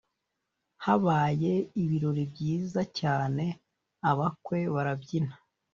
[0.85, 3.45] Habaye ibirori byiza cyane
[4.09, 5.33] abakwe barabyina